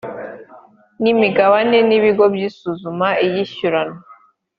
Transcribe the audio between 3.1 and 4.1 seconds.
n iyishyurana